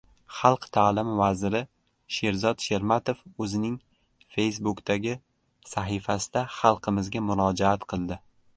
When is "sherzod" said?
2.15-2.63